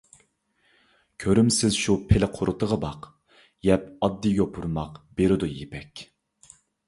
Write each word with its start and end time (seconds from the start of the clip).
كۆرۈمسىز 1.23 1.75
شۇ 1.81 1.97
پىلە 2.11 2.29
قۇرۇتىغا 2.37 2.79
باق، 2.87 3.05
يەپ 3.69 3.85
ئاددىي 4.07 4.35
يوپۇرماق 4.41 4.97
بېرىدۇ 5.21 5.51
يىپەك. 5.53 6.05